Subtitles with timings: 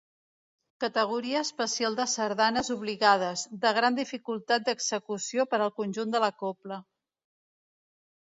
[0.83, 6.81] Categoria especial de sardanes obligades, de gran dificultat d'execució per al conjunt de la cobla.